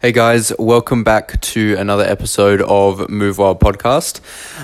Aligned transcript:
Hey 0.00 0.12
guys, 0.12 0.52
welcome 0.60 1.02
back 1.02 1.40
to 1.40 1.74
another 1.76 2.04
episode 2.04 2.62
of 2.62 3.10
Move 3.10 3.38
Wild 3.38 3.58
podcast. 3.58 4.20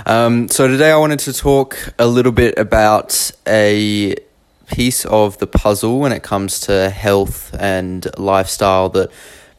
Um, 0.06 0.46
so 0.46 0.68
today 0.68 0.92
I 0.92 0.96
wanted 0.96 1.18
to 1.18 1.32
talk 1.32 1.76
a 1.98 2.06
little 2.06 2.30
bit 2.30 2.56
about 2.56 3.32
a 3.44 4.14
piece 4.68 5.04
of 5.06 5.36
the 5.38 5.48
puzzle 5.48 5.98
when 5.98 6.12
it 6.12 6.22
comes 6.22 6.60
to 6.60 6.88
health 6.88 7.52
and 7.58 8.06
lifestyle 8.16 8.90
that 8.90 9.10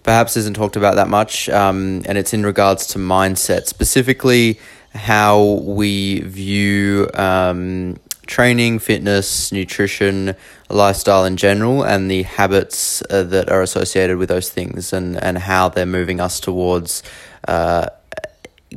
perhaps 0.03 0.37
isn't 0.37 0.53
talked 0.53 0.77
about 0.77 0.95
that 0.95 1.09
much, 1.09 1.49
um, 1.49 2.03
and 2.05 2.17
it's 2.17 2.33
in 2.33 2.45
regards 2.45 2.87
to 2.87 2.97
mindset, 2.97 3.65
specifically 3.65 4.57
how 4.93 5.43
we 5.65 6.21
view 6.21 7.09
um, 7.15 7.97
training, 8.27 8.79
fitness, 8.79 9.51
nutrition, 9.51 10.37
lifestyle 10.69 11.25
in 11.25 11.37
general, 11.37 11.83
and 11.83 12.09
the 12.09 12.23
habits 12.23 13.03
uh, 13.09 13.23
that 13.23 13.49
are 13.49 13.61
associated 13.61 14.17
with 14.17 14.29
those 14.29 14.49
things, 14.49 14.93
and, 14.93 15.21
and 15.21 15.37
how 15.37 15.69
they're 15.69 15.85
moving 15.85 16.19
us 16.19 16.39
towards 16.39 17.03
uh, 17.47 17.87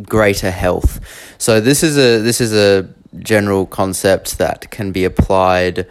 greater 0.02 0.50
health. 0.50 1.00
So 1.38 1.60
this 1.60 1.82
is 1.82 1.96
a 1.96 2.20
this 2.20 2.40
is 2.40 2.52
a 2.52 2.88
general 3.18 3.66
concept 3.66 4.38
that 4.38 4.70
can 4.70 4.92
be 4.92 5.04
applied 5.04 5.86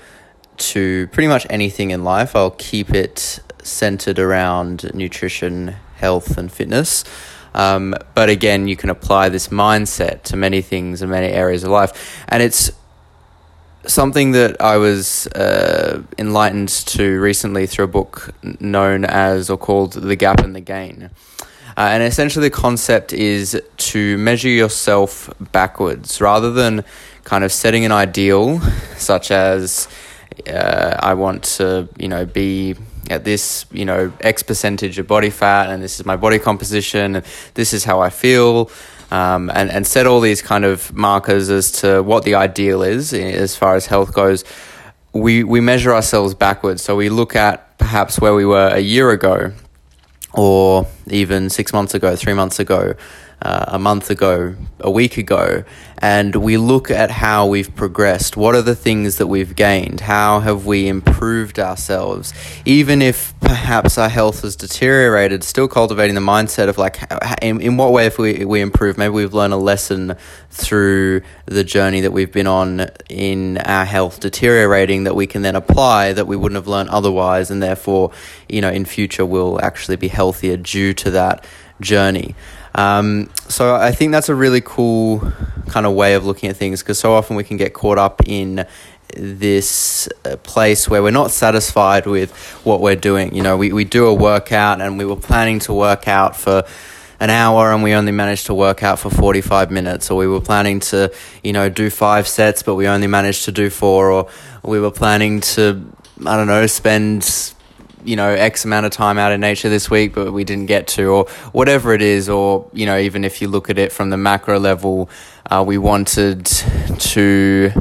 to 0.57 1.07
pretty 1.07 1.27
much 1.27 1.45
anything 1.49 1.91
in 1.91 2.03
life. 2.03 2.35
I'll 2.35 2.51
keep 2.51 2.91
it 2.91 3.39
centered 3.63 4.19
around 4.19 4.91
nutrition, 4.93 5.75
health, 5.95 6.37
and 6.37 6.51
fitness. 6.51 7.03
Um, 7.53 7.95
but 8.13 8.29
again, 8.29 8.67
you 8.67 8.75
can 8.75 8.89
apply 8.89 9.29
this 9.29 9.47
mindset 9.47 10.23
to 10.23 10.37
many 10.37 10.61
things 10.61 11.01
and 11.01 11.09
many 11.09 11.27
areas 11.27 11.63
of 11.63 11.71
life, 11.71 12.23
and 12.29 12.43
it's 12.43 12.71
something 13.85 14.31
that 14.31 14.61
I 14.61 14.77
was 14.77 15.27
uh, 15.27 16.01
enlightened 16.17 16.69
to 16.69 17.19
recently 17.19 17.67
through 17.67 17.85
a 17.85 17.89
book 17.89 18.33
known 18.59 19.05
as 19.05 19.49
or 19.49 19.57
called 19.57 19.93
The 19.93 20.15
Gap 20.15 20.41
and 20.41 20.55
the 20.55 20.61
Gain. 20.61 21.09
Uh, 21.77 21.89
and 21.91 22.01
essentially, 22.01 22.49
the 22.49 22.55
concept 22.55 23.13
is 23.13 23.61
to 23.77 24.17
measure 24.17 24.49
yourself 24.49 25.29
backwards 25.51 26.19
rather 26.19 26.51
than 26.51 26.83
kind 27.23 27.43
of 27.43 27.51
setting 27.51 27.85
an 27.85 27.91
ideal, 27.91 28.59
such 28.97 29.29
as 29.29 29.87
uh, 30.47 30.95
I 30.99 31.13
want 31.13 31.43
to, 31.43 31.87
you 31.97 32.07
know, 32.07 32.25
be 32.25 32.75
at 33.09 33.23
this, 33.23 33.65
you 33.71 33.85
know, 33.85 34.11
X 34.21 34.43
percentage 34.43 34.97
of 34.97 35.07
body 35.07 35.29
fat, 35.29 35.69
and 35.69 35.83
this 35.83 35.99
is 35.99 36.05
my 36.05 36.15
body 36.15 36.39
composition, 36.39 37.17
and 37.17 37.25
this 37.53 37.73
is 37.73 37.83
how 37.83 38.01
I 38.01 38.09
feel 38.09 38.71
um, 39.11 39.49
and, 39.53 39.69
and 39.69 39.87
set 39.87 40.05
all 40.05 40.19
these 40.19 40.41
kind 40.41 40.65
of 40.65 40.93
markers 40.93 41.49
as 41.49 41.71
to 41.81 42.01
what 42.01 42.23
the 42.23 42.35
ideal 42.35 42.81
is 42.83 43.13
as 43.13 43.55
far 43.55 43.75
as 43.75 43.85
health 43.85 44.13
goes, 44.13 44.43
we, 45.13 45.43
we 45.43 45.61
measure 45.61 45.93
ourselves 45.93 46.33
backwards. 46.33 46.81
So 46.81 46.95
we 46.95 47.09
look 47.09 47.35
at 47.35 47.77
perhaps 47.77 48.19
where 48.19 48.33
we 48.33 48.45
were 48.45 48.67
a 48.67 48.79
year 48.79 49.09
ago, 49.11 49.53
or 50.33 50.87
even 51.07 51.49
six 51.49 51.73
months 51.73 51.93
ago, 51.93 52.15
three 52.15 52.33
months 52.33 52.59
ago, 52.59 52.93
uh, 53.41 53.65
a 53.67 53.79
month 53.79 54.09
ago, 54.09 54.55
a 54.79 54.89
week 54.89 55.17
ago, 55.17 55.63
and 55.99 56.35
we 56.35 56.57
look 56.57 56.89
at 56.91 57.09
how 57.09 57.45
we've 57.45 57.75
progressed. 57.75 58.35
What 58.35 58.55
are 58.55 58.61
the 58.61 58.75
things 58.75 59.17
that 59.17 59.27
we've 59.27 59.55
gained? 59.55 60.01
How 60.01 60.39
have 60.39 60.65
we 60.65 60.87
improved 60.87 61.59
ourselves? 61.59 62.33
Even 62.65 63.01
if 63.01 63.33
perhaps 63.39 63.97
our 63.97 64.09
health 64.09 64.41
has 64.41 64.55
deteriorated, 64.55 65.43
still 65.43 65.67
cultivating 65.67 66.15
the 66.15 66.21
mindset 66.21 66.67
of 66.67 66.77
like, 66.77 66.99
in, 67.41 67.61
in 67.61 67.77
what 67.77 67.91
way 67.91 68.05
if 68.05 68.17
we, 68.17 68.43
we 68.45 68.61
improve? 68.61 68.97
Maybe 68.97 69.13
we've 69.13 69.33
learned 69.33 69.53
a 69.53 69.57
lesson 69.57 70.15
through 70.49 71.21
the 71.45 71.63
journey 71.63 72.01
that 72.01 72.11
we've 72.11 72.31
been 72.31 72.47
on 72.47 72.87
in 73.09 73.59
our 73.59 73.85
health 73.85 74.19
deteriorating 74.19 75.03
that 75.03 75.15
we 75.15 75.27
can 75.27 75.43
then 75.43 75.55
apply 75.55 76.13
that 76.13 76.25
we 76.25 76.35
wouldn't 76.35 76.57
have 76.57 76.67
learned 76.67 76.89
otherwise, 76.89 77.51
and 77.51 77.61
therefore, 77.61 78.11
you 78.49 78.61
know, 78.61 78.69
in 78.69 78.85
future 78.85 79.25
we'll 79.25 79.61
actually 79.61 79.95
be 79.95 80.07
healthier 80.07 80.57
due 80.57 80.93
to 80.93 81.11
that 81.11 81.45
journey. 81.81 82.35
Um, 82.75 83.29
so 83.49 83.75
I 83.75 83.91
think 83.91 84.11
that's 84.11 84.29
a 84.29 84.35
really 84.35 84.61
cool 84.61 85.19
kind 85.67 85.85
of 85.85 85.93
way 85.93 86.13
of 86.13 86.25
looking 86.25 86.49
at 86.49 86.57
things 86.57 86.81
because 86.81 86.99
so 86.99 87.13
often 87.13 87.35
we 87.35 87.43
can 87.43 87.57
get 87.57 87.73
caught 87.73 87.97
up 87.97 88.21
in 88.27 88.67
this 89.15 90.07
uh, 90.25 90.35
place 90.37 90.87
where 90.87 91.01
we're 91.01 91.11
not 91.11 91.31
satisfied 91.31 92.05
with 92.05 92.35
what 92.63 92.81
we're 92.81 92.95
doing. 92.95 93.33
You 93.33 93.41
know, 93.41 93.57
we, 93.57 93.71
we 93.71 93.83
do 93.83 94.05
a 94.05 94.13
workout 94.13 94.81
and 94.81 94.97
we 94.97 95.05
were 95.05 95.15
planning 95.15 95.59
to 95.59 95.73
work 95.73 96.07
out 96.07 96.35
for 96.35 96.63
an 97.19 97.29
hour 97.29 97.71
and 97.73 97.81
we 97.81 97.93
only 97.93 98.11
managed 98.11 98.45
to 98.45 98.53
work 98.53 98.83
out 98.83 98.99
for 98.99 99.09
45 99.09 99.71
minutes 99.71 100.11
or 100.11 100.17
we 100.17 100.27
were 100.27 100.41
planning 100.41 100.79
to 100.79 101.11
you 101.43 101.51
know 101.51 101.67
do 101.67 101.89
five 101.89 102.27
sets 102.27 102.61
but 102.61 102.75
we 102.75 102.87
only 102.87 103.07
managed 103.07 103.45
to 103.45 103.51
do 103.51 103.71
four 103.71 104.11
or 104.11 104.29
we 104.63 104.79
were 104.79 104.91
planning 104.91 105.41
to 105.41 105.83
i 106.27 106.37
don't 106.37 106.45
know 106.45 106.67
spend 106.67 107.23
you 108.07 108.15
know 108.15 108.29
X 108.29 108.63
amount 108.65 108.85
of 108.85 108.91
time 108.91 109.17
out 109.17 109.31
in 109.31 109.41
nature 109.41 109.69
this 109.69 109.89
week, 109.89 110.13
but 110.13 110.31
we 110.31 110.43
didn't 110.43 110.67
get 110.67 110.87
to, 110.89 111.07
or 111.07 111.25
whatever 111.51 111.93
it 111.93 112.01
is, 112.01 112.29
or 112.29 112.69
you 112.73 112.85
know 112.85 112.97
even 112.97 113.23
if 113.25 113.41
you 113.41 113.47
look 113.49 113.69
at 113.69 113.77
it 113.77 113.91
from 113.91 114.09
the 114.09 114.17
macro 114.17 114.59
level, 114.59 115.09
uh, 115.51 115.63
we 115.65 115.77
wanted 115.77 116.45
to 116.45 117.71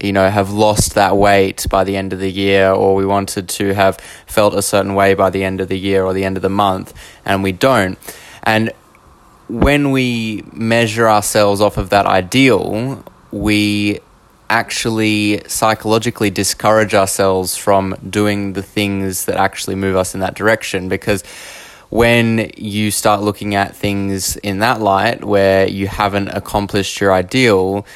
you 0.00 0.12
know 0.12 0.30
have 0.30 0.50
lost 0.50 0.94
that 0.94 1.16
weight 1.16 1.66
by 1.68 1.84
the 1.84 1.96
end 1.96 2.12
of 2.12 2.18
the 2.18 2.30
year 2.30 2.70
or 2.70 2.94
we 2.94 3.04
wanted 3.04 3.48
to 3.48 3.74
have 3.74 3.98
felt 4.26 4.54
a 4.54 4.62
certain 4.62 4.94
way 4.94 5.12
by 5.12 5.28
the 5.28 5.44
end 5.44 5.60
of 5.60 5.68
the 5.68 5.78
year 5.78 6.04
or 6.04 6.14
the 6.14 6.24
end 6.24 6.36
of 6.36 6.42
the 6.42 6.48
month 6.48 6.94
and 7.24 7.42
we 7.42 7.52
don't. 7.52 7.98
And 8.42 8.72
when 9.48 9.90
we 9.90 10.42
measure 10.52 11.06
ourselves 11.08 11.60
off 11.60 11.76
of 11.76 11.90
that 11.90 12.06
ideal 12.06 13.04
we 13.30 14.00
actually 14.50 15.40
psychologically 15.46 16.28
discourage 16.28 16.94
ourselves 16.94 17.56
from 17.56 17.96
doing 18.08 18.52
the 18.52 18.62
things 18.62 19.24
that 19.24 19.36
actually 19.36 19.76
move 19.76 19.96
us 19.96 20.14
in 20.14 20.20
that 20.20 20.34
direction. 20.34 20.88
Because 20.88 21.22
when 21.88 22.50
you 22.56 22.90
start 22.90 23.22
looking 23.22 23.54
at 23.54 23.74
things 23.74 24.36
in 24.36 24.58
that 24.58 24.80
light 24.80 25.24
where 25.24 25.66
you 25.66 25.88
haven't 25.88 26.28
accomplished 26.28 27.00
your 27.00 27.12
ideal 27.12 27.86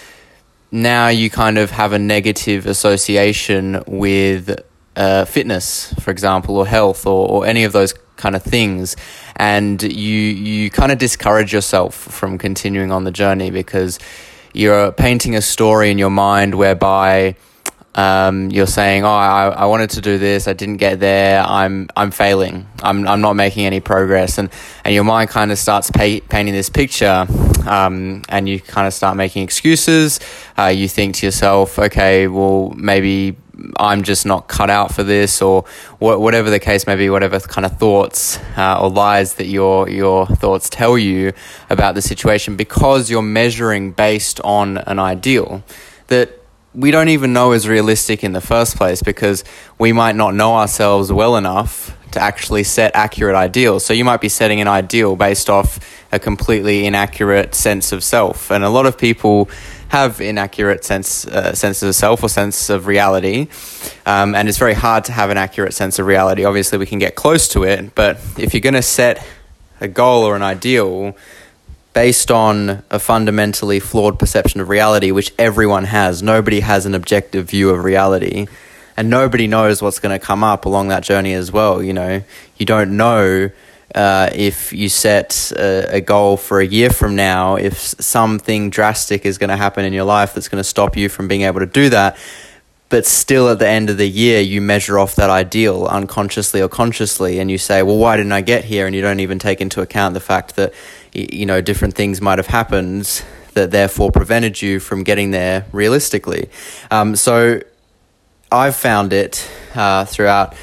now 0.72 1.06
you 1.06 1.30
kind 1.30 1.56
of 1.56 1.70
have 1.70 1.92
a 1.92 1.98
negative 2.00 2.66
association 2.66 3.80
with 3.86 4.60
uh, 4.96 5.24
fitness 5.24 5.94
for 6.00 6.10
example 6.10 6.56
or 6.56 6.66
health 6.66 7.06
or, 7.06 7.28
or 7.28 7.46
any 7.46 7.62
of 7.62 7.72
those 7.72 7.94
kind 8.16 8.36
of 8.36 8.42
things. 8.42 8.96
And 9.36 9.82
you 9.82 10.18
you 10.18 10.70
kind 10.70 10.92
of 10.92 10.98
discourage 10.98 11.52
yourself 11.52 11.94
from 11.94 12.38
continuing 12.38 12.92
on 12.92 13.04
the 13.04 13.10
journey 13.10 13.50
because 13.50 13.98
you're 14.54 14.92
painting 14.92 15.34
a 15.34 15.42
story 15.42 15.90
in 15.90 15.98
your 15.98 16.10
mind 16.10 16.54
whereby 16.54 17.36
um, 17.94 18.50
you're 18.50 18.66
saying, 18.66 19.04
"Oh, 19.04 19.08
I, 19.08 19.48
I 19.48 19.64
wanted 19.66 19.90
to 19.90 20.00
do 20.00 20.18
this, 20.18 20.48
I 20.48 20.52
didn't 20.52 20.78
get 20.78 21.00
there. 21.00 21.42
I'm 21.42 21.88
I'm 21.96 22.10
failing. 22.10 22.66
I'm 22.82 23.06
I'm 23.06 23.20
not 23.20 23.34
making 23.34 23.66
any 23.66 23.80
progress." 23.80 24.38
And 24.38 24.50
and 24.84 24.94
your 24.94 25.04
mind 25.04 25.30
kind 25.30 25.52
of 25.52 25.58
starts 25.58 25.90
pay, 25.90 26.20
painting 26.20 26.54
this 26.54 26.70
picture, 26.70 27.26
um, 27.66 28.22
and 28.28 28.48
you 28.48 28.60
kind 28.60 28.86
of 28.86 28.94
start 28.94 29.16
making 29.16 29.42
excuses. 29.44 30.18
Uh, 30.58 30.66
you 30.66 30.88
think 30.88 31.16
to 31.16 31.26
yourself, 31.26 31.78
"Okay, 31.78 32.26
well, 32.26 32.72
maybe 32.76 33.36
I'm 33.76 34.02
just 34.02 34.26
not 34.26 34.48
cut 34.48 34.68
out 34.68 34.92
for 34.92 35.04
this, 35.04 35.40
or 35.40 35.62
wh- 35.98 36.18
whatever 36.18 36.50
the 36.50 36.58
case 36.58 36.86
may 36.86 36.96
be, 36.96 37.08
whatever 37.10 37.38
kind 37.40 37.64
of 37.64 37.78
thoughts 37.78 38.38
uh, 38.56 38.80
or 38.80 38.90
lies 38.90 39.34
that 39.34 39.46
your 39.46 39.88
your 39.88 40.26
thoughts 40.26 40.68
tell 40.68 40.98
you 40.98 41.32
about 41.70 41.94
the 41.94 42.02
situation, 42.02 42.56
because 42.56 43.10
you're 43.10 43.22
measuring 43.22 43.92
based 43.92 44.40
on 44.40 44.78
an 44.78 44.98
ideal 44.98 45.62
that 46.08 46.40
we 46.74 46.90
don't 46.90 47.08
even 47.08 47.32
know 47.32 47.52
is 47.52 47.68
realistic 47.68 48.24
in 48.24 48.32
the 48.32 48.40
first 48.40 48.76
place, 48.76 49.02
because 49.02 49.44
we 49.78 49.92
might 49.92 50.16
not 50.16 50.34
know 50.34 50.54
ourselves 50.56 51.12
well 51.12 51.36
enough 51.36 51.96
to 52.10 52.20
actually 52.20 52.64
set 52.64 52.94
accurate 52.94 53.36
ideals. 53.36 53.84
So 53.84 53.92
you 53.92 54.04
might 54.04 54.20
be 54.20 54.28
setting 54.28 54.60
an 54.60 54.68
ideal 54.68 55.16
based 55.16 55.48
off 55.50 55.78
a 56.12 56.18
completely 56.18 56.86
inaccurate 56.86 57.54
sense 57.54 57.92
of 57.92 58.02
self, 58.02 58.50
and 58.50 58.64
a 58.64 58.68
lot 58.68 58.86
of 58.86 58.98
people 58.98 59.48
have 59.94 60.20
inaccurate 60.20 60.84
sense 60.84 61.24
uh, 61.26 61.54
senses 61.54 61.88
of 61.88 61.94
self 61.94 62.22
or 62.24 62.28
sense 62.28 62.68
of 62.68 62.88
reality, 62.88 63.46
um, 64.06 64.34
and 64.34 64.48
it's 64.48 64.58
very 64.58 64.74
hard 64.74 65.04
to 65.04 65.12
have 65.12 65.30
an 65.30 65.36
accurate 65.36 65.72
sense 65.72 66.00
of 66.00 66.06
reality. 66.06 66.44
Obviously, 66.44 66.78
we 66.78 66.86
can 66.86 66.98
get 66.98 67.14
close 67.14 67.46
to 67.48 67.62
it, 67.62 67.94
but 67.94 68.16
if 68.36 68.52
you're 68.52 68.60
going 68.60 68.74
to 68.74 68.82
set 68.82 69.24
a 69.80 69.86
goal 69.86 70.24
or 70.24 70.34
an 70.34 70.42
ideal 70.42 71.16
based 71.92 72.32
on 72.32 72.82
a 72.90 72.98
fundamentally 72.98 73.78
flawed 73.78 74.18
perception 74.18 74.60
of 74.60 74.68
reality, 74.68 75.12
which 75.12 75.32
everyone 75.38 75.84
has, 75.84 76.22
nobody 76.22 76.58
has 76.58 76.86
an 76.86 76.94
objective 76.94 77.48
view 77.50 77.70
of 77.70 77.84
reality. 77.84 78.48
And 78.96 79.10
nobody 79.10 79.46
knows 79.46 79.82
what's 79.82 79.98
going 79.98 80.18
to 80.18 80.24
come 80.24 80.44
up 80.44 80.66
along 80.66 80.88
that 80.88 81.02
journey 81.02 81.34
as 81.34 81.50
well. 81.50 81.82
You 81.82 81.92
know, 81.92 82.22
you 82.58 82.66
don't 82.66 82.96
know 82.96 83.50
uh, 83.94 84.28
if 84.34 84.72
you 84.72 84.88
set 84.88 85.52
a, 85.56 85.96
a, 85.96 86.00
goal 86.00 86.36
for 86.36 86.60
a 86.60 86.66
year 86.66 86.90
from 86.90 87.14
now, 87.14 87.54
if 87.54 87.78
something 87.78 88.68
drastic 88.68 89.24
is 89.24 89.38
going 89.38 89.50
to 89.50 89.56
happen 89.56 89.84
in 89.84 89.92
your 89.92 90.04
life 90.04 90.34
that's 90.34 90.48
going 90.48 90.60
to 90.60 90.68
stop 90.68 90.96
you 90.96 91.08
from 91.08 91.28
being 91.28 91.42
able 91.42 91.60
to 91.60 91.66
do 91.66 91.88
that, 91.88 92.16
but 92.88 93.06
still 93.06 93.48
at 93.48 93.58
the 93.60 93.68
end 93.68 93.90
of 93.90 93.96
the 93.96 94.08
year, 94.08 94.40
you 94.40 94.60
measure 94.60 94.98
off 94.98 95.14
that 95.14 95.30
ideal 95.30 95.86
unconsciously 95.86 96.60
or 96.60 96.68
consciously, 96.68 97.38
and 97.38 97.50
you 97.50 97.58
say, 97.58 97.82
well, 97.82 97.96
why 97.96 98.16
didn't 98.16 98.32
I 98.32 98.40
get 98.40 98.64
here? 98.64 98.86
And 98.86 98.94
you 98.94 99.00
don't 99.00 99.20
even 99.20 99.38
take 99.38 99.60
into 99.60 99.80
account 99.80 100.14
the 100.14 100.20
fact 100.20 100.56
that, 100.56 100.74
you 101.12 101.46
know, 101.46 101.60
different 101.60 101.94
things 101.94 102.20
might 102.20 102.38
have 102.38 102.48
happened 102.48 103.24
that 103.54 103.70
therefore 103.70 104.10
prevented 104.10 104.60
you 104.60 104.80
from 104.80 105.04
getting 105.04 105.30
there 105.30 105.66
realistically. 105.72 106.50
Um, 106.90 107.14
so 107.14 107.60
I've 108.50 108.76
found 108.76 109.12
it 109.12 109.48
uh, 109.74 110.04
throughout 110.04 110.54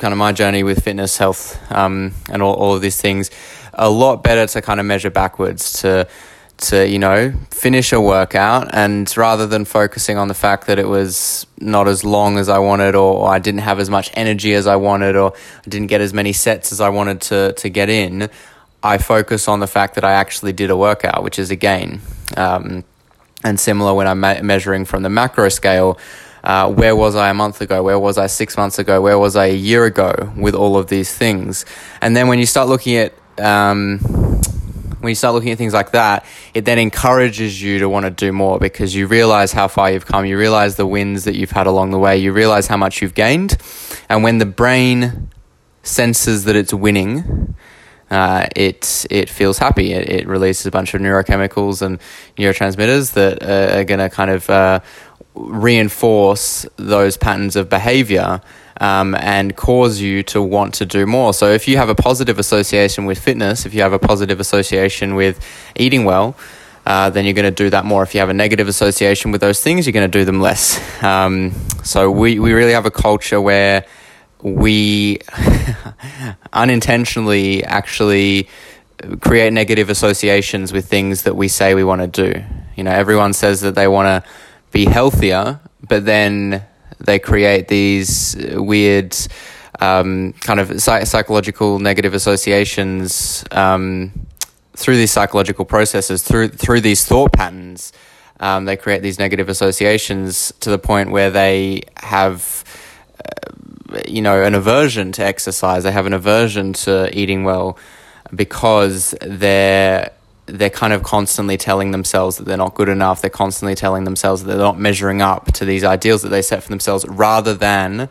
kind 0.00 0.12
of 0.12 0.18
my 0.18 0.32
journey 0.32 0.62
with 0.62 0.82
fitness, 0.82 1.18
health, 1.18 1.60
um, 1.70 2.12
and 2.30 2.42
all, 2.42 2.54
all 2.54 2.74
of 2.74 2.80
these 2.80 3.00
things, 3.00 3.30
a 3.74 3.88
lot 3.88 4.24
better 4.24 4.46
to 4.46 4.62
kind 4.62 4.80
of 4.80 4.86
measure 4.86 5.10
backwards 5.10 5.80
to 5.82 6.08
to 6.56 6.86
you 6.86 6.98
know 6.98 7.32
finish 7.50 7.90
a 7.90 8.00
workout 8.00 8.68
and 8.74 9.16
rather 9.16 9.46
than 9.46 9.64
focusing 9.64 10.18
on 10.18 10.28
the 10.28 10.34
fact 10.34 10.66
that 10.66 10.78
it 10.78 10.86
was 10.86 11.46
not 11.58 11.88
as 11.88 12.04
long 12.04 12.36
as 12.36 12.50
I 12.50 12.58
wanted 12.58 12.94
or, 12.94 13.30
I 13.30 13.38
didn't 13.38 13.60
have 13.60 13.78
as 13.78 13.88
much 13.88 14.10
energy 14.12 14.52
as 14.52 14.66
I 14.66 14.76
wanted 14.76 15.16
or 15.16 15.32
I 15.34 15.68
didn't 15.70 15.86
get 15.86 16.02
as 16.02 16.12
many 16.12 16.34
sets 16.34 16.70
as 16.70 16.80
I 16.80 16.90
wanted 16.90 17.22
to 17.22 17.54
to 17.54 17.70
get 17.70 17.88
in 17.88 18.28
I 18.82 18.98
focus 18.98 19.48
on 19.48 19.60
the 19.60 19.66
fact 19.66 19.94
that 19.94 20.04
I 20.04 20.12
actually 20.12 20.52
did 20.52 20.70
a 20.70 20.76
workout 20.76 21.22
which 21.22 21.38
is 21.38 21.50
a 21.50 21.56
gain. 21.56 22.00
Um, 22.36 22.84
and 23.42 23.58
similar 23.58 23.94
when 23.94 24.06
I'm 24.06 24.20
me- 24.20 24.42
measuring 24.42 24.84
from 24.84 25.02
the 25.02 25.08
macro 25.08 25.48
scale 25.48 25.98
uh, 26.50 26.68
where 26.68 26.96
was 26.96 27.14
I 27.14 27.30
a 27.30 27.34
month 27.34 27.60
ago? 27.60 27.80
Where 27.80 27.98
was 27.98 28.18
I 28.18 28.26
six 28.26 28.56
months 28.56 28.80
ago? 28.80 29.00
Where 29.00 29.16
was 29.16 29.36
I 29.36 29.46
a 29.46 29.54
year 29.54 29.84
ago 29.84 30.32
with 30.36 30.56
all 30.56 30.76
of 30.76 30.88
these 30.88 31.14
things? 31.14 31.64
And 32.02 32.16
then 32.16 32.26
when 32.26 32.40
you 32.40 32.46
start 32.46 32.68
looking 32.68 32.96
at 32.96 33.14
um, 33.38 34.00
when 34.98 35.10
you 35.10 35.14
start 35.14 35.32
looking 35.34 35.52
at 35.52 35.58
things 35.58 35.72
like 35.72 35.92
that, 35.92 36.26
it 36.52 36.64
then 36.64 36.80
encourages 36.80 37.62
you 37.62 37.78
to 37.78 37.88
want 37.88 38.04
to 38.06 38.10
do 38.10 38.32
more 38.32 38.58
because 38.58 38.96
you 38.96 39.06
realize 39.06 39.52
how 39.52 39.68
far 39.68 39.92
you've 39.92 40.06
come. 40.06 40.26
You 40.26 40.36
realize 40.36 40.74
the 40.74 40.88
wins 40.88 41.22
that 41.22 41.36
you've 41.36 41.52
had 41.52 41.68
along 41.68 41.92
the 41.92 42.00
way. 42.00 42.18
You 42.18 42.32
realize 42.32 42.66
how 42.66 42.76
much 42.76 43.00
you've 43.00 43.14
gained. 43.14 43.56
And 44.08 44.24
when 44.24 44.38
the 44.38 44.46
brain 44.46 45.30
senses 45.84 46.46
that 46.46 46.56
it's 46.56 46.74
winning, 46.74 47.54
uh, 48.10 48.48
it 48.56 49.06
it 49.08 49.30
feels 49.30 49.58
happy. 49.58 49.92
It, 49.92 50.10
it, 50.10 50.26
releases 50.26 50.66
a 50.66 50.72
bunch 50.72 50.94
of 50.94 51.00
neurochemicals 51.00 51.80
and 51.80 52.00
neurotransmitters 52.36 53.12
that 53.12 53.40
uh, 53.40 53.78
are 53.78 53.84
going 53.84 54.00
to 54.00 54.10
kind 54.10 54.32
of 54.32 54.50
uh, 54.50 54.80
reinforce 55.48 56.66
those 56.76 57.16
patterns 57.16 57.56
of 57.56 57.68
behavior 57.68 58.40
um, 58.80 59.14
and 59.14 59.56
cause 59.56 60.00
you 60.00 60.22
to 60.24 60.42
want 60.42 60.74
to 60.74 60.86
do 60.86 61.06
more. 61.06 61.34
So, 61.34 61.50
if 61.50 61.68
you 61.68 61.76
have 61.76 61.88
a 61.88 61.94
positive 61.94 62.38
association 62.38 63.04
with 63.04 63.18
fitness, 63.18 63.66
if 63.66 63.74
you 63.74 63.82
have 63.82 63.92
a 63.92 63.98
positive 63.98 64.40
association 64.40 65.14
with 65.14 65.44
eating 65.76 66.04
well, 66.04 66.34
uh, 66.86 67.10
then 67.10 67.24
you're 67.26 67.34
going 67.34 67.44
to 67.44 67.50
do 67.50 67.70
that 67.70 67.84
more. 67.84 68.02
If 68.02 68.14
you 68.14 68.20
have 68.20 68.30
a 68.30 68.34
negative 68.34 68.68
association 68.68 69.32
with 69.32 69.42
those 69.42 69.62
things, 69.62 69.86
you're 69.86 69.92
going 69.92 70.10
to 70.10 70.18
do 70.18 70.24
them 70.24 70.40
less. 70.40 70.80
Um, 71.00 71.52
so, 71.82 72.10
we, 72.10 72.38
we 72.38 72.52
really 72.52 72.72
have 72.72 72.86
a 72.86 72.90
culture 72.90 73.40
where 73.40 73.86
we 74.42 75.18
unintentionally 76.52 77.64
actually 77.64 78.48
create 79.20 79.52
negative 79.52 79.88
associations 79.88 80.72
with 80.72 80.86
things 80.86 81.22
that 81.22 81.36
we 81.36 81.48
say 81.48 81.74
we 81.74 81.84
want 81.84 82.00
to 82.00 82.06
do. 82.06 82.44
You 82.76 82.84
know, 82.84 82.90
everyone 82.90 83.32
says 83.32 83.62
that 83.62 83.74
they 83.74 83.88
want 83.88 84.24
to 84.24 84.30
be 84.70 84.84
healthier, 84.86 85.60
but 85.88 86.04
then 86.04 86.64
they 86.98 87.18
create 87.18 87.68
these 87.68 88.36
weird 88.52 89.16
um, 89.80 90.32
kind 90.34 90.60
of 90.60 90.80
psych- 90.80 91.06
psychological 91.06 91.78
negative 91.78 92.14
associations 92.14 93.44
um, 93.50 94.12
through 94.74 94.96
these 94.96 95.10
psychological 95.10 95.64
processes, 95.64 96.22
through 96.22 96.48
through 96.48 96.80
these 96.80 97.04
thought 97.04 97.32
patterns. 97.32 97.92
Um, 98.38 98.64
they 98.64 98.76
create 98.76 99.02
these 99.02 99.18
negative 99.18 99.48
associations 99.48 100.52
to 100.60 100.70
the 100.70 100.78
point 100.78 101.10
where 101.10 101.30
they 101.30 101.82
have, 101.96 102.64
uh, 103.22 104.00
you 104.08 104.22
know, 104.22 104.42
an 104.42 104.54
aversion 104.54 105.12
to 105.12 105.24
exercise. 105.24 105.84
They 105.84 105.92
have 105.92 106.06
an 106.06 106.14
aversion 106.14 106.72
to 106.84 107.10
eating 107.12 107.44
well 107.44 107.76
because 108.34 109.14
they're 109.20 110.10
they're 110.58 110.70
kind 110.70 110.92
of 110.92 111.02
constantly 111.02 111.56
telling 111.56 111.90
themselves 111.90 112.36
that 112.36 112.44
they're 112.44 112.56
not 112.56 112.74
good 112.74 112.88
enough. 112.88 113.20
They're 113.20 113.30
constantly 113.30 113.74
telling 113.74 114.04
themselves 114.04 114.42
that 114.42 114.48
they're 114.48 114.58
not 114.58 114.78
measuring 114.78 115.22
up 115.22 115.52
to 115.52 115.64
these 115.64 115.84
ideals 115.84 116.22
that 116.22 116.28
they 116.28 116.42
set 116.42 116.62
for 116.62 116.68
themselves 116.68 117.06
rather 117.06 117.54
than 117.54 118.08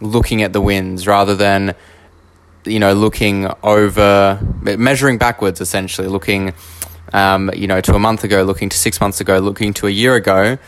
looking 0.00 0.42
at 0.42 0.52
the 0.52 0.60
wins, 0.60 1.06
rather 1.06 1.34
than, 1.34 1.74
you 2.64 2.78
know, 2.78 2.92
looking 2.92 3.50
over, 3.62 4.40
measuring 4.62 5.18
backwards 5.18 5.60
essentially, 5.60 6.08
looking, 6.08 6.54
um, 7.12 7.50
you 7.54 7.66
know, 7.66 7.80
to 7.80 7.94
a 7.94 7.98
month 7.98 8.24
ago, 8.24 8.42
looking 8.42 8.68
to 8.68 8.76
six 8.76 9.00
months 9.00 9.20
ago, 9.20 9.38
looking 9.38 9.74
to 9.74 9.86
a 9.86 9.90
year 9.90 10.14
ago. 10.14 10.58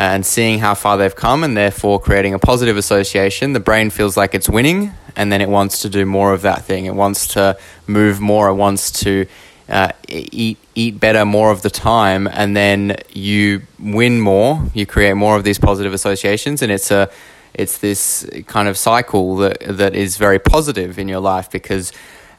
And 0.00 0.24
seeing 0.24 0.60
how 0.60 0.74
far 0.74 0.96
they've 0.96 1.16
come, 1.16 1.42
and 1.42 1.56
therefore 1.56 1.98
creating 1.98 2.32
a 2.32 2.38
positive 2.38 2.76
association. 2.76 3.52
The 3.52 3.58
brain 3.58 3.90
feels 3.90 4.16
like 4.16 4.32
it's 4.32 4.48
winning, 4.48 4.92
and 5.16 5.32
then 5.32 5.40
it 5.40 5.48
wants 5.48 5.82
to 5.82 5.88
do 5.88 6.06
more 6.06 6.32
of 6.32 6.42
that 6.42 6.64
thing. 6.64 6.86
It 6.86 6.94
wants 6.94 7.26
to 7.34 7.58
move 7.88 8.20
more. 8.20 8.48
It 8.48 8.54
wants 8.54 8.92
to 9.02 9.26
uh, 9.68 9.92
eat 10.08 10.58
eat 10.74 10.98
better 10.98 11.24
more 11.24 11.50
of 11.50 11.62
the 11.62 11.70
time, 11.70 12.26
and 12.26 12.56
then 12.56 12.96
you 13.12 13.62
win 13.78 14.20
more. 14.20 14.62
You 14.74 14.86
create 14.86 15.14
more 15.14 15.36
of 15.36 15.44
these 15.44 15.58
positive 15.58 15.92
associations, 15.92 16.62
and 16.62 16.72
it's 16.72 16.90
a 16.90 17.10
it's 17.54 17.78
this 17.78 18.28
kind 18.46 18.68
of 18.68 18.78
cycle 18.78 19.36
that 19.36 19.58
that 19.60 19.94
is 19.94 20.16
very 20.16 20.38
positive 20.38 20.98
in 20.98 21.08
your 21.08 21.20
life 21.20 21.50
because 21.50 21.92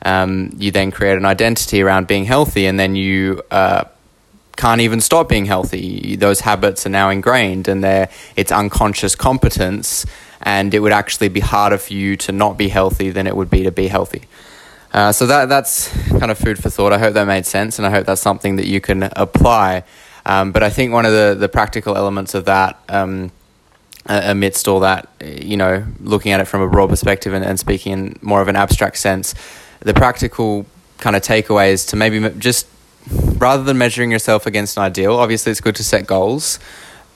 um, 0.03 0.51
you 0.57 0.71
then 0.71 0.91
create 0.91 1.17
an 1.17 1.25
identity 1.25 1.81
around 1.81 2.07
being 2.07 2.25
healthy, 2.25 2.65
and 2.65 2.79
then 2.79 2.95
you. 2.95 3.41
Uh, 3.51 3.85
can't 4.57 4.81
even 4.81 4.99
stop 4.99 5.29
being 5.29 5.45
healthy. 5.45 6.17
Those 6.17 6.41
habits 6.41 6.85
are 6.85 6.89
now 6.89 7.09
ingrained, 7.09 7.69
and 7.69 7.81
they're 7.81 8.09
it's 8.35 8.51
unconscious 8.51 9.15
competence. 9.15 10.05
And 10.41 10.73
it 10.73 10.79
would 10.79 10.91
actually 10.91 11.29
be 11.29 11.39
harder 11.39 11.77
for 11.77 11.93
you 11.93 12.17
to 12.17 12.33
not 12.33 12.57
be 12.57 12.67
healthy 12.67 13.09
than 13.09 13.25
it 13.25 13.37
would 13.37 13.49
be 13.49 13.63
to 13.63 13.71
be 13.71 13.87
healthy. 13.87 14.23
Uh, 14.91 15.11
so 15.11 15.27
that 15.27 15.49
that's 15.49 15.89
kind 16.09 16.31
of 16.31 16.37
food 16.37 16.61
for 16.61 16.69
thought. 16.69 16.91
I 16.91 16.97
hope 16.97 17.13
that 17.13 17.25
made 17.25 17.45
sense, 17.45 17.77
and 17.77 17.85
I 17.85 17.91
hope 17.91 18.05
that's 18.05 18.21
something 18.21 18.55
that 18.55 18.65
you 18.65 18.81
can 18.81 19.03
apply. 19.15 19.83
Um, 20.25 20.51
but 20.51 20.63
I 20.63 20.69
think 20.69 20.93
one 20.93 21.05
of 21.05 21.11
the, 21.11 21.35
the 21.39 21.49
practical 21.49 21.95
elements 21.95 22.33
of 22.33 22.45
that, 22.45 22.79
um, 22.89 23.31
amidst 24.05 24.67
all 24.67 24.81
that, 24.81 25.09
you 25.21 25.57
know, 25.57 25.85
looking 25.99 26.31
at 26.31 26.39
it 26.39 26.45
from 26.45 26.61
a 26.61 26.67
broad 26.67 26.89
perspective 26.89 27.33
and, 27.33 27.45
and 27.45 27.59
speaking 27.59 27.93
in 27.93 28.19
more 28.21 28.41
of 28.41 28.47
an 28.47 28.55
abstract 28.55 28.97
sense, 28.97 29.33
the 29.79 29.93
practical 29.93 30.65
kind 30.97 31.15
of 31.15 31.21
takeaway 31.21 31.71
is 31.71 31.85
to 31.87 31.95
maybe 31.95 32.19
just 32.37 32.67
rather 33.37 33.63
than 33.63 33.77
measuring 33.77 34.11
yourself 34.11 34.45
against 34.45 34.77
an 34.77 34.83
ideal, 34.83 35.15
obviously 35.15 35.51
it's 35.51 35.61
good 35.61 35.75
to 35.75 35.83
set 35.83 36.05
goals. 36.05 36.59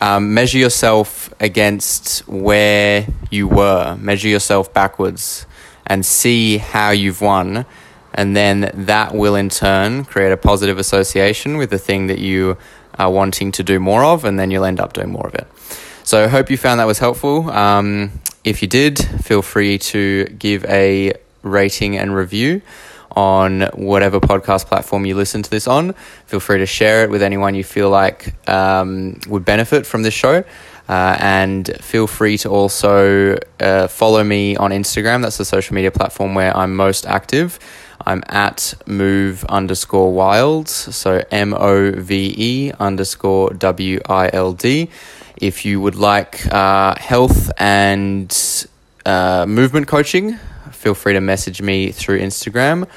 Um, 0.01 0.33
measure 0.33 0.57
yourself 0.57 1.33
against 1.39 2.27
where 2.27 3.07
you 3.29 3.47
were, 3.47 3.95
measure 3.99 4.27
yourself 4.27 4.73
backwards 4.73 5.45
and 5.85 6.05
see 6.05 6.57
how 6.57 6.91
you've 6.91 7.21
won. 7.21 7.65
And 8.13 8.35
then 8.35 8.71
that 8.73 9.13
will 9.13 9.35
in 9.35 9.49
turn 9.49 10.05
create 10.05 10.31
a 10.31 10.37
positive 10.37 10.77
association 10.77 11.57
with 11.57 11.69
the 11.69 11.79
thing 11.79 12.07
that 12.07 12.19
you 12.19 12.57
are 12.99 13.11
wanting 13.11 13.51
to 13.53 13.63
do 13.63 13.79
more 13.79 14.03
of, 14.03 14.23
and 14.23 14.39
then 14.39 14.51
you'll 14.51 14.65
end 14.65 14.79
up 14.79 14.93
doing 14.93 15.11
more 15.11 15.27
of 15.27 15.35
it. 15.35 15.47
So 16.03 16.27
hope 16.27 16.51
you 16.51 16.57
found 16.57 16.79
that 16.79 16.85
was 16.85 16.99
helpful. 16.99 17.49
Um, 17.49 18.11
if 18.43 18.61
you 18.61 18.67
did, 18.67 18.99
feel 18.99 19.41
free 19.41 19.77
to 19.79 20.25
give 20.25 20.65
a 20.65 21.13
rating 21.41 21.97
and 21.97 22.15
review 22.15 22.61
on 23.15 23.61
whatever 23.75 24.19
podcast 24.19 24.65
platform 24.67 25.05
you 25.05 25.15
listen 25.15 25.41
to 25.43 25.49
this 25.49 25.67
on. 25.67 25.93
Feel 26.25 26.39
free 26.39 26.57
to 26.59 26.65
share 26.65 27.03
it 27.03 27.09
with 27.09 27.21
anyone 27.21 27.55
you 27.55 27.63
feel 27.63 27.89
like 27.89 28.33
um, 28.49 29.19
would 29.27 29.45
benefit 29.45 29.85
from 29.85 30.03
this 30.03 30.13
show. 30.13 30.43
Uh, 30.89 31.15
and 31.19 31.71
feel 31.79 32.07
free 32.07 32.37
to 32.37 32.49
also 32.49 33.37
uh, 33.59 33.87
follow 33.87 34.23
me 34.23 34.57
on 34.57 34.71
Instagram. 34.71 35.21
That's 35.21 35.37
the 35.37 35.45
social 35.45 35.73
media 35.75 35.91
platform 35.91 36.35
where 36.35 36.55
I'm 36.55 36.75
most 36.75 37.05
active. 37.05 37.57
I'm 38.05 38.21
at 38.27 38.73
move 38.85 39.45
underscore 39.45 40.11
wild, 40.11 40.67
so 40.67 41.23
M 41.31 41.53
O 41.53 41.91
V 41.91 42.35
E 42.37 42.71
underscore 42.79 43.51
W 43.51 44.01
I 44.09 44.29
L 44.33 44.51
D. 44.51 44.89
If 45.37 45.65
you 45.65 45.79
would 45.79 45.95
like 45.95 46.45
uh, 46.53 46.95
health 46.99 47.49
and 47.57 48.29
uh, 49.05 49.45
movement 49.47 49.87
coaching, 49.87 50.37
feel 50.71 50.95
free 50.95 51.13
to 51.13 51.21
message 51.21 51.61
me 51.61 51.91
through 51.91 52.19
Instagram 52.19 52.87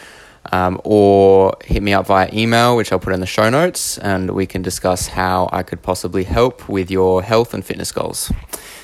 um, 0.53 0.81
or 0.85 1.57
hit 1.65 1.83
me 1.83 1.93
up 1.93 2.07
via 2.07 2.29
email, 2.33 2.77
which 2.77 2.93
I'll 2.93 2.99
put 2.99 3.13
in 3.13 3.21
the 3.21 3.27
show 3.27 3.51
notes, 3.51 3.99
and 3.99 4.31
we 4.31 4.47
can 4.47 4.63
discuss 4.63 5.09
how 5.09 5.49
I 5.53 5.63
could 5.63 5.83
possibly 5.83 6.25
help 6.25 6.69
with 6.69 6.91
your 6.91 7.23
health 7.23 7.55
and 7.55 7.65
fitness 7.65 7.93
goals. 7.93 8.33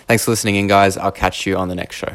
Thanks 0.07 0.25
for 0.25 0.33
listening 0.33 0.57
in, 0.57 0.67
guys. 0.67 0.97
I'll 0.97 1.13
catch 1.13 1.47
you 1.47 1.57
on 1.57 1.69
the 1.69 1.75
next 1.75 1.97
show. 1.97 2.15